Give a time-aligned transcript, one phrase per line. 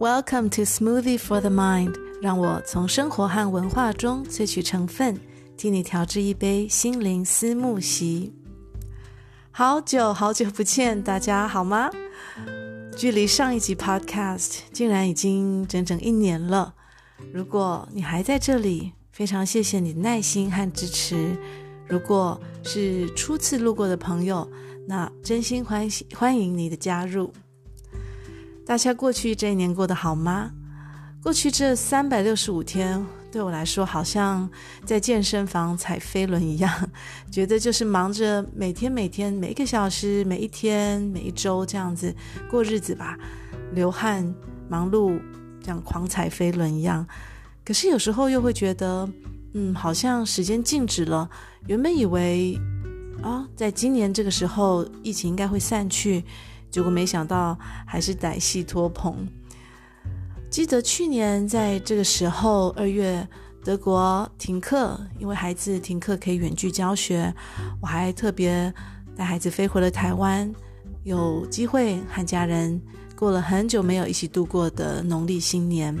[0.00, 5.20] Welcome to Smoothie for the Mind，让我从生活和文化中萃取成分，
[5.58, 8.32] 替你调制一杯心灵思慕席。
[9.50, 11.90] 好久好久不见，大家好吗？
[12.96, 16.74] 距离上一集 Podcast 竟然已经整整一年了。
[17.30, 21.36] 如果你还在这里，非常谢谢你的耐心和支持。
[21.86, 24.50] 如果是初次路过的朋友，
[24.88, 27.30] 那真心欢喜欢迎你的加入。
[28.70, 30.48] 大家过去这一年过得好吗？
[31.20, 34.48] 过去这三百六十五天，对我来说好像
[34.84, 36.72] 在健身房踩飞轮一样，
[37.32, 42.14] 觉得就是忙着每天每天每一个小时每一天每一周这样子
[42.48, 43.18] 过日子吧，
[43.72, 44.24] 流汗
[44.68, 45.20] 忙碌，
[45.60, 47.04] 这样狂踩飞轮一样。
[47.64, 49.10] 可是有时候又会觉得，
[49.52, 51.28] 嗯，好像时间静止了。
[51.66, 52.56] 原本以为
[53.20, 56.24] 啊、在今年这个时候疫情应该会散去。
[56.70, 59.26] 结果没想到还是歹戏拖棚。
[60.48, 63.26] 记得去年在这个时候，二月
[63.64, 67.32] 德国停课，因为孩子停课可以远距教学，
[67.80, 68.72] 我还特别
[69.14, 70.52] 带孩子飞回了台湾，
[71.04, 72.80] 有机会和家人
[73.14, 75.96] 过了很久没有一起度过的农历新年。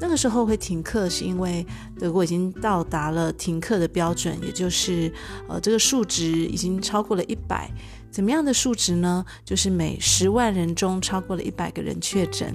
[0.00, 1.64] 那个时候会停课，是因为
[1.98, 5.12] 德国已经到达了停课的标准，也就是
[5.48, 7.70] 呃这个数值已经超过了一百。
[8.12, 9.24] 怎么样的数值呢？
[9.42, 12.54] 就是每十万人中超过了一百个人确诊。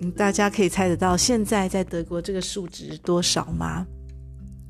[0.00, 3.86] 嗯， 大家可以猜得到现在在德国这个数值多少吗？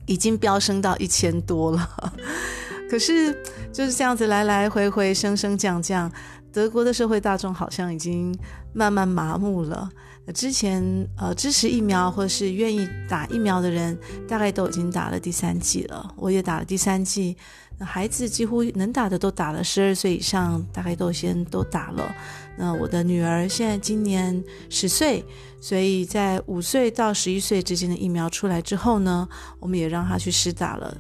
[0.07, 2.13] 已经飙升到一千多了。
[2.91, 3.33] 可是
[3.73, 6.13] 就是这样子来来回回升升降降，
[6.53, 8.39] 德国的社会大众好像已经
[8.75, 9.89] 慢慢麻木了。
[10.35, 10.83] 之前
[11.17, 13.99] 呃支持疫苗或是愿意打疫苗的人，
[14.29, 16.15] 大概都已经打了第三剂了。
[16.17, 17.35] 我也打了第三剂。
[17.81, 22.15] 孩子几乎能打的都打了，十二岁以上大概都先都打了。
[22.57, 25.25] 那我的女儿现在今年十岁，
[25.61, 29.29] 所以在五岁到十一岁之间的疫苗出来之后呢，
[29.59, 30.97] 我们也让她去施打了。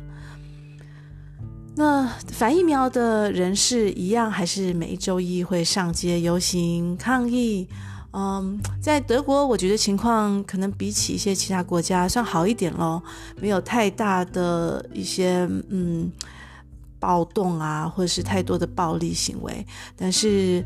[1.76, 7.68] 那反疫苗的人士一样，还是每一周一会上街游行抗议。
[8.12, 13.02] 嗯，在德国，我觉得情况可能比起一些其他国家算好一点咯，
[13.40, 16.10] 没有太大的一些嗯。
[17.04, 20.64] 暴动啊，或者是太多的暴力行为，但是，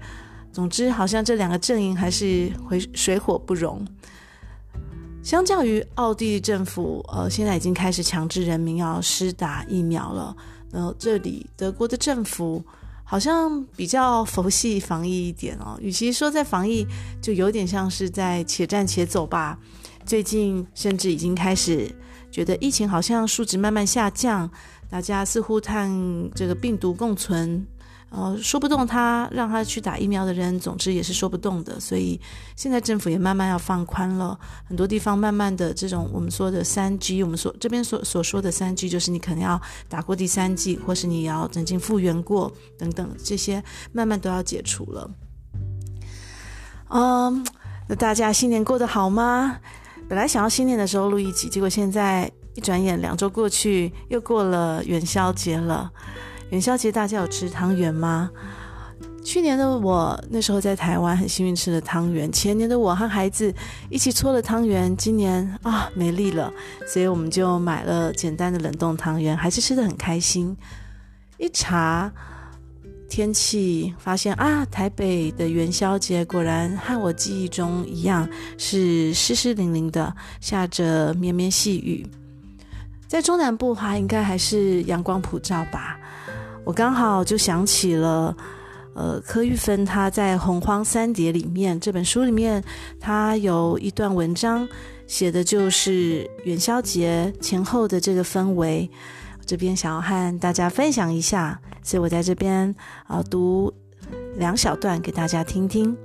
[0.53, 3.85] 总之，好像这两个阵营还是会水火不容。
[5.21, 10.37] 相较于奥地利政府，呃，现在已经开始强制人民要施打疫苗了。
[10.71, 12.63] 然后这里德国的政府
[13.03, 16.87] 好像比较佛系防疫一点哦，与其说在防疫，
[17.21, 19.59] 就有点像是在且战且走吧。
[20.07, 21.91] 最近甚至已经开始
[22.39, 24.49] 觉得疫情好像数值慢慢下降。
[24.89, 25.91] 大家似乎看
[26.37, 27.67] 这个病毒共存，
[28.11, 31.81] 呃，说不动他让他去打疫苗的人，总之也是说不动的。
[31.81, 32.21] 所以
[32.55, 34.39] 现在政府也慢慢要放宽了，
[34.69, 43.61] 很多地方慢慢的这种我们说的三 G，我们说这边所所说的三 G，就是你可能要打过第三剂，或是你要曾经复原过等等，这些
[43.91, 45.11] 慢慢都要解除了。
[46.91, 47.45] 嗯，
[47.89, 49.59] 那大家新年过得好吗？
[50.09, 52.31] 本来想要新年的时候录一集，结果现在。
[52.55, 55.89] 一转眼两周过去，又过了元宵节了。
[56.51, 58.29] 元宵节大家有吃汤圆吗？
[59.25, 62.33] 去年的我那时候在台湾，很幸运吃了汤圆。
[62.33, 63.55] 前年的我和孩子
[63.89, 66.53] 一起搓了汤圆，今年啊没力了，
[66.85, 70.57] 所以我们就买了简单的冷冻汤圆，还是吃得很开心。
[71.37, 72.13] 一查
[73.09, 82.07] 天气，发现啊，台北的元宵节果然和我记忆中一样，是湿湿淋淋的，下着绵绵细雨。
[83.07, 85.99] 在中南部的话，应该还是阳光普照吧。
[86.65, 88.37] 我刚好就想起了，
[88.95, 92.63] 呃，柯玉芬她在《洪荒三叠》里面这本书里面，
[93.01, 94.69] 她有一段文章
[95.07, 98.89] 写的就是元宵节前后的这个氛围。
[99.49, 102.69] 这边想要和大家分享一下，所以我在这边
[103.05, 103.73] 啊、呃、读
[104.37, 105.97] 两小段给大家听听。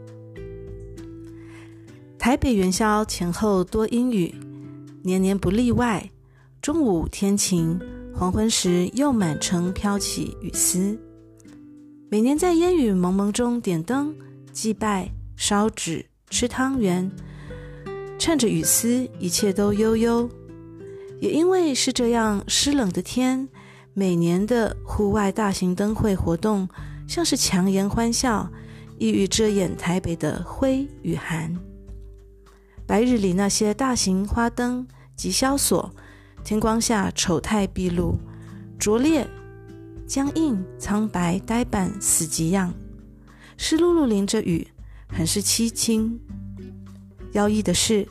[2.18, 4.33] 台北元宵前后多阴雨，
[5.03, 6.09] 年年不例外。
[6.62, 7.77] 中午天晴，
[8.15, 10.97] 黄昏时又满城飘起雨丝。
[12.09, 14.15] 每年在烟雨蒙蒙中点灯、
[14.53, 17.12] 祭拜、烧纸、吃汤圆，
[18.18, 20.29] 趁着雨丝，一切都悠悠。
[21.23, 23.47] 也因为是这样湿冷的天，
[23.93, 26.67] 每年的户外大型灯会活动，
[27.07, 28.51] 像是强颜欢笑，
[28.99, 31.55] 意欲遮掩台北的灰与寒。
[32.85, 34.85] 白日里那些大型花灯
[35.15, 35.89] 及萧索。
[36.43, 38.19] 天光下丑态毕露，
[38.77, 39.25] 拙劣、
[40.05, 42.73] 僵硬、苍白、呆板，死极样。
[43.55, 44.67] 湿漉漉淋着雨，
[45.07, 46.19] 很是凄清。
[47.31, 48.05] 妖异的是，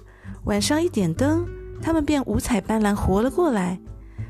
[0.45, 1.47] 晚上一点灯，
[1.83, 3.79] 他们便五彩斑斓活了过来，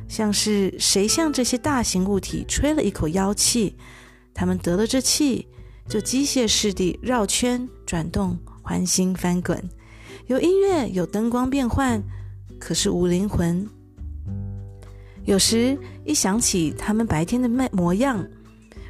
[0.08, 3.76] 像是谁向这些大型物体吹了一口妖气，
[4.32, 5.46] 他们得了这气，
[5.86, 9.62] 就机械式地绕圈转动，欢欣翻滚。
[10.26, 12.02] 有音乐，有灯光变换，
[12.58, 13.68] 可是无灵魂。
[15.24, 18.26] 有时一想起他们白天的模样，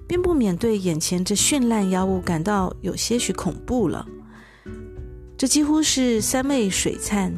[0.06, 4.06] 便不免对眼前这绚烂妖物感到有些许恐怖了。
[5.37, 7.32] 这几乎是三昧水忏，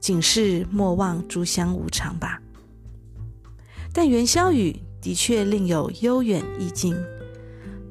[0.00, 2.40] 警示莫忘诸香无常吧。
[3.92, 6.96] 但元宵雨的确另有悠远意境，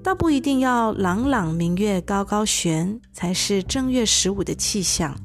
[0.02, 5.16] 倒不一定要朗朗明月高高悬才是正月十五的气象。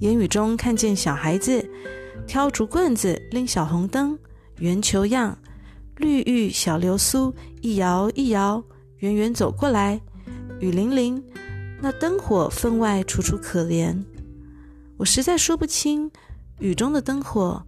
[0.00, 1.68] 言语中看见小孩子
[2.26, 4.18] 挑竹棍子，拎小红灯，
[4.58, 5.38] 圆球样，
[5.96, 8.62] 绿玉小流苏一摇一摇，
[8.98, 10.00] 远远走过来，
[10.60, 11.22] 雨淋淋。
[11.80, 14.00] 那灯火分外楚楚可怜，
[15.02, 16.08] 我实在说不清
[16.60, 17.66] 雨中的灯火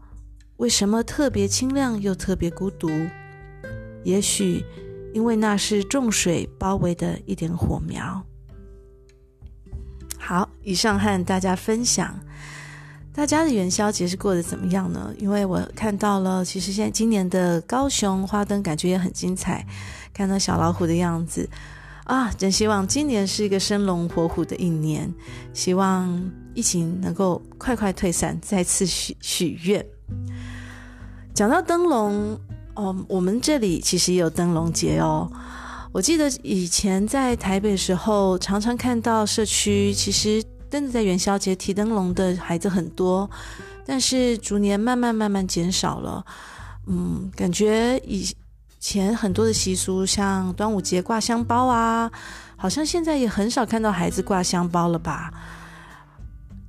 [0.59, 2.89] 为什么特别清亮又特别孤独。
[4.05, 4.65] 也许
[5.13, 8.25] 因为那是重水包围的一点火苗。
[10.17, 12.17] 好，以上和大家分享，
[13.13, 15.13] 大家的元宵节是过得怎么样呢？
[15.19, 19.67] 因为我看到了，其实现在今年的高雄花灯感觉也很精彩，
[20.13, 21.51] 看到小老虎的样子。
[22.05, 25.13] 啊，真希望今年是一个生龙活虎的一年，
[25.53, 29.85] 希望疫情能够快快退散，再次许许愿。
[31.35, 32.39] 讲到灯笼，
[32.75, 35.31] 哦，我们这里其实也有灯笼节哦。
[35.93, 43.29] 我记得以前在台北的时候，常常看到社区其实真的在元宵节提灯笼的孩子很多，
[43.85, 46.25] 但是逐年慢慢慢慢减少了。
[46.87, 48.35] 嗯，感觉以。
[48.81, 52.13] 前很多的习俗，像端午节挂香包啊，
[52.55, 55.33] 好像现在也很少看到孩子挂香包了吧？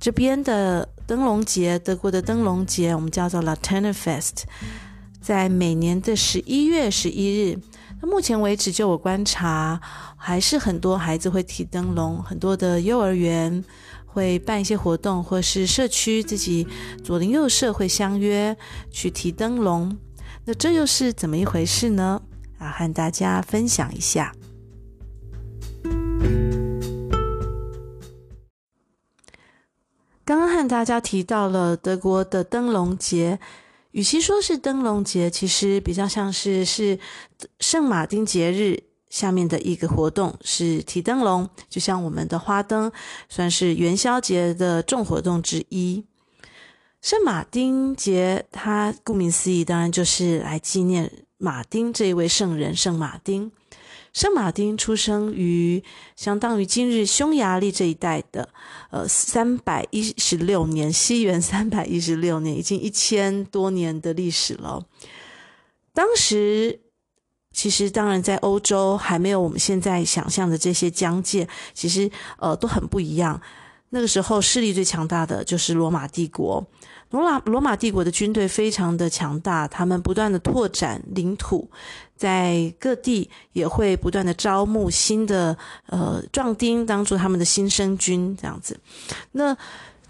[0.06, 4.46] 这边的灯笼节，德国的灯笼节，我们叫做 l a t e n e f e s t
[5.20, 7.58] 在每年的十一月十一日。
[8.00, 9.80] 那目前为止，就我观察，
[10.16, 13.64] 还是很多孩子会提灯笼，很多的幼儿园
[14.04, 16.68] 会办一些活动，或是社区自己
[17.02, 18.56] 左邻右舍会相约
[18.92, 19.98] 去提灯笼。
[20.44, 22.22] 那这又是怎么一回事呢？
[22.58, 24.32] 啊，和大家分享一下。
[30.66, 33.38] 大家提到了德国的灯笼节，
[33.92, 36.98] 与其说是灯笼节，其实比较像是是
[37.60, 42.90] 圣马丁节日下面的一个活动，是提灯笼，就像我们的花灯，
[43.28, 46.04] 算是元宵节的重活动之一。
[47.00, 52.74] 圣马丁节，它顾名思义，当然就是来纪念马丁这一位圣人。
[52.74, 53.52] 圣马丁，
[54.16, 55.84] 圣马丁出生于
[56.16, 58.48] 相当于今日匈牙利这一带的，
[58.88, 64.82] 呃，三百一十六年，西元三百一十六年，已经一千多年的历史了。
[65.92, 66.80] 当时，
[67.52, 73.38] 其实当然在欧洲还没有我们现在想象的这些疆界，其实呃都很不一样。
[73.90, 76.64] 那个时候势力最强大的就是罗马帝国。
[77.10, 81.70] 罗马罗马帝国的军队非常的强大，他们不断的拓展领土，
[82.16, 85.56] 在各地也会不断的招募新的
[85.86, 88.78] 呃壮丁，当做他们的新生军这样子。
[89.30, 89.56] 那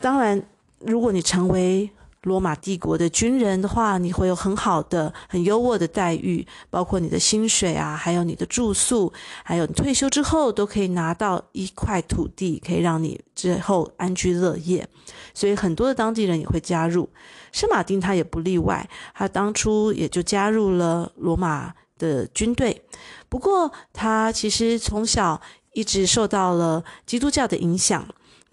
[0.01, 0.43] 当然，
[0.81, 1.89] 如果你成为
[2.27, 9.13] 罗马帝国的军人的话，你会有很好的、很优渥的待遇，包括你的薪水啊，还有你的住宿，
[9.45, 14.85] 还有你退休之后都可以拿到一块土地，可以让你之后安居乐业。
[15.33, 17.09] 所以很多的当地人也会加入。
[17.53, 22.83] 圣马丁他也不例外，他当初也就加入了罗马的军队。
[23.29, 25.41] 不过他其实从小
[25.75, 28.05] 一直受到了基督教的影响。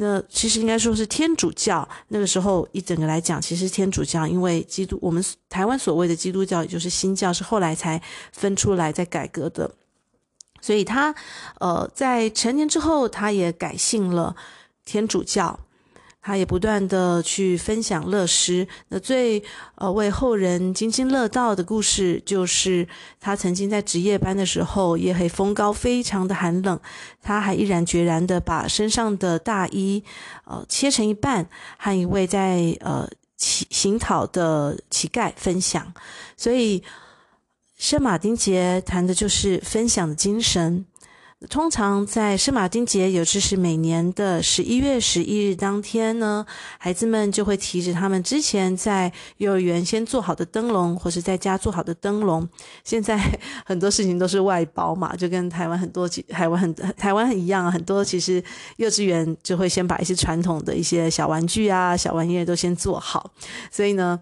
[0.03, 8.01] 那其实应该说是天主教，那个时候一整个来讲，其实天主教，因为基督，我们台湾所谓的基督教，也就是新教，是后来才
[8.33, 9.71] 分出来在改革的。
[10.59, 11.15] 所以他，
[11.59, 14.35] 呃，在成年之后，他也改信了
[14.83, 15.57] 天主教。
[16.25, 19.43] 他也不断的去分享乐施，那最
[19.75, 22.87] 呃为后人津津乐道的故事，就是
[23.19, 26.79] 他曾经在值夜班的时候，夜黑风高，非常的寒冷，
[27.21, 30.01] 他还毅然决然的把身上的大衣
[30.45, 31.45] 呃切成一半，
[31.77, 35.93] 和一位在呃乞行讨的乞丐分享。
[36.37, 36.81] 所以
[37.77, 40.85] 圣马丁节谈的就是分享的精神。
[41.49, 46.45] 通常在圣马丁节，也就是每年的十一月十一日当天呢，
[46.77, 52.47] 孩子们就会提着他们之前在幼儿园先做好的灯笼，或是在家做好的灯笼。
[52.83, 53.19] 现在
[53.65, 58.43] 很多事情都是外包嘛，就跟台湾很多台湾很台湾很一样，很多其实
[58.77, 63.31] 幼稚园就会先把一些传统的一些小玩具啊、小玩意都先做好，
[63.69, 64.19] 所以呢。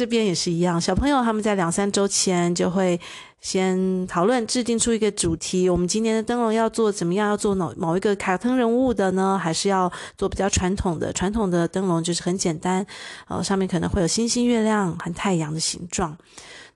[0.00, 2.98] 这边也是一样，小朋友他们在两三周前就会
[3.42, 5.68] 先讨论制定出一个主题。
[5.68, 7.28] 我们今年的灯笼要做怎么样？
[7.28, 9.38] 要做某某一个卡通人物的呢？
[9.38, 11.12] 还是要做比较传统的？
[11.12, 12.86] 传统的灯笼就是很简单，
[13.28, 16.16] 呃，上面可能会有星星、月亮和太阳的形状。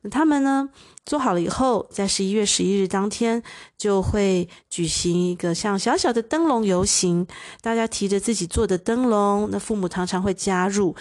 [0.02, 0.69] 那他们呢，
[1.07, 3.43] 做好了以后，在十一月十一日当天
[3.78, 7.26] 就会举行一个像小小的灯笼游行，
[7.62, 10.95] 大家提着自己做的灯笼，那父母常常会加入。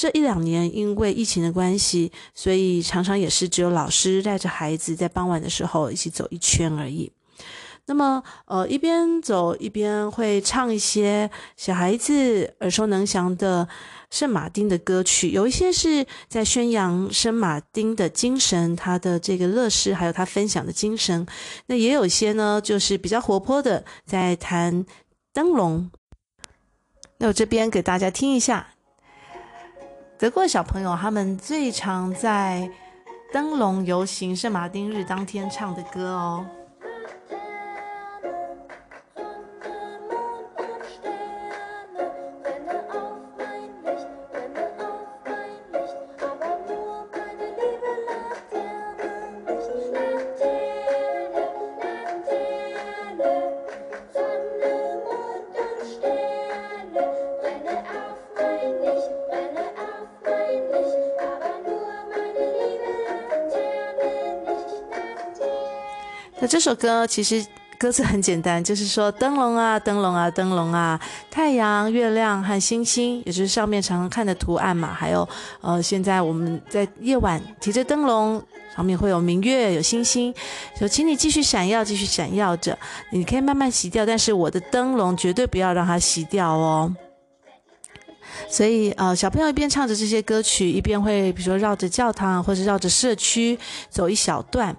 [0.00, 7.10] 这一两年，因为疫情的关系，所以常常也是只有老师带着孩子在傍晚的时候一起走一圈而已。
[7.86, 13.68] 那么，呃，一边走一边会唱一些小孩子耳熟能详的
[14.08, 21.26] 圣马丁的歌曲，有一些是在宣扬圣马丁的精神，他的这个乐事，还有他分享的精神。
[21.66, 24.86] 那也有些呢，就是比较活泼的，在弹
[25.32, 25.90] 灯笼。
[27.18, 28.74] 那我这边给大家听一下。
[30.18, 32.68] 德国小朋友他们最常在
[33.32, 36.44] 灯笼游行圣马丁日当天唱的歌哦。
[66.40, 67.44] 那这首歌其实
[67.78, 74.92] 歌词很简单，就是说灯笼啊，灯笼啊，灯笼啊，太阳、月亮和星星，也就是上面常常看的图案嘛。
[74.92, 75.28] 还有，
[75.60, 78.40] 呃，现在我们在夜晚提着灯笼，
[78.74, 80.32] 上面会有明月、有星星，
[80.78, 82.78] 就请你继续闪耀，继续闪耀着。
[83.10, 86.94] 你可以慢慢熄掉，但是我的灯笼绝对不要让它熄掉哦。
[88.48, 93.58] 所以，呃，小朋友一边唱着这些歌曲，一边会比如说绕着教堂或者绕着社区
[93.90, 94.76] 走一小段。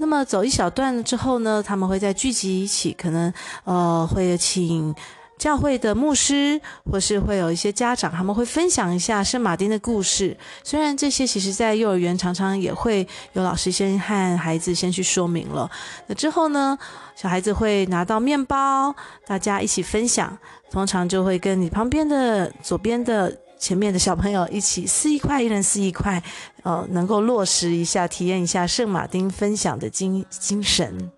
[0.00, 3.30] 那么走一小段之后呢，他们会再聚集一起，可能
[3.64, 4.94] 呃会请
[5.38, 6.58] 教会的牧师，
[6.90, 10.34] 或是会有一些家长，他们会分享一下圣马丁的故事。
[10.64, 15.70] 虽然这些其实在幼儿园常常也会有老师先和孩子先去说明了。
[16.06, 16.78] 那之后呢，
[17.14, 18.94] 小孩子会拿到面包，
[19.26, 20.36] 大家一起分享，
[20.70, 23.36] 通常就会跟你旁边的左边的。
[23.60, 26.20] 前面的小朋友一起撕一块，一人撕一块，
[26.62, 31.12] 呃，能够落实一下，体验一下圣马丁分享的精精神。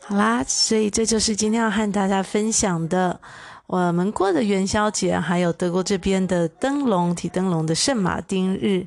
[0.00, 3.20] 好啦，所以这就是今天要和大家分享的，
[3.66, 8.86] 我们过的元宵节，还有德国这边的灯笼提灯笼的圣马丁日。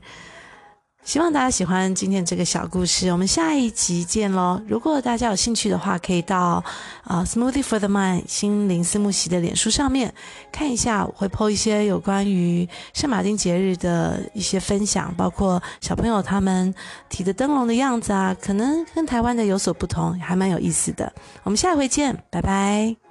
[1.04, 4.62] 希望大家喜欢今天这个小故事，我们下一集见喽！
[4.68, 6.64] 如果大家有兴趣的话，可以到
[7.04, 10.14] 啊、Smoothie for the Mind 心灵思慕席的脸书上面
[10.52, 16.74] 看一下，我会 po 一些有关于圣马丁节日的一些分享，包括小朋友他们
[17.10, 21.12] 提的灯笼的样子啊，可能跟台湾的有所不同，还蛮有意思的。
[21.44, 23.03] 我们下一回见，拜拜。